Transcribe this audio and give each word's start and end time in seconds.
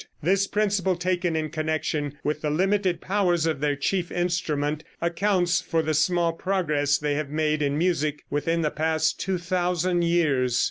This 0.23 0.47
principle, 0.47 0.95
taken 0.95 1.35
in 1.35 1.51
connection 1.51 2.17
with 2.23 2.41
the 2.41 2.49
limited 2.49 3.01
powers 3.01 3.45
of 3.45 3.59
their 3.61 3.75
chief 3.75 4.11
instrument, 4.11 4.83
accounts 4.99 5.61
for 5.61 5.83
the 5.83 5.93
small 5.93 6.33
progress 6.33 6.97
they 6.97 7.13
have 7.13 7.29
made 7.29 7.61
in 7.61 7.77
music 7.77 8.23
within 8.31 8.63
the 8.63 8.71
past 8.71 9.19
2000 9.19 10.01
years. 10.03 10.59